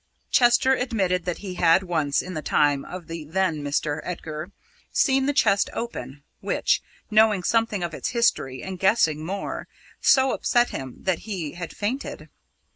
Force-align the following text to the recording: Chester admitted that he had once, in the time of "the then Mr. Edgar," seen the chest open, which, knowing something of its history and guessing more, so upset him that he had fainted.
Chester 0.31 0.73
admitted 0.73 1.25
that 1.25 1.37
he 1.45 1.53
had 1.61 1.83
once, 1.83 2.23
in 2.23 2.33
the 2.33 2.41
time 2.41 2.83
of 2.85 3.05
"the 3.05 3.23
then 3.23 3.63
Mr. 3.63 4.01
Edgar," 4.03 4.49
seen 4.91 5.27
the 5.27 5.31
chest 5.31 5.69
open, 5.73 6.23
which, 6.39 6.81
knowing 7.11 7.43
something 7.43 7.83
of 7.83 7.93
its 7.93 8.09
history 8.09 8.63
and 8.63 8.79
guessing 8.79 9.23
more, 9.23 9.67
so 10.01 10.31
upset 10.31 10.71
him 10.71 10.95
that 11.03 11.19
he 11.19 11.51
had 11.51 11.71
fainted. 11.77 12.29